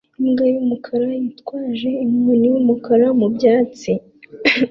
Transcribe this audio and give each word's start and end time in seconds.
Imbwa 0.21 0.45
y'umukara 0.53 1.07
yitwaje 1.23 1.89
inkoni 2.03 2.45
y'umukara 2.51 3.07
mu 3.19 3.27
byatsi 3.35 3.91